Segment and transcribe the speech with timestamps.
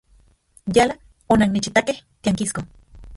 [0.77, 0.95] Yala
[1.35, 2.61] onannechitakej tiankisko.